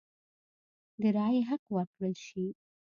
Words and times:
د 1.01 1.03
رایې 1.15 1.41
حق 1.49 1.63
ورکړل 1.75 2.13
شي. 2.25 2.45